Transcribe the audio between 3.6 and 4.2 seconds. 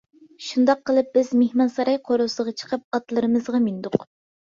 مىندۇق.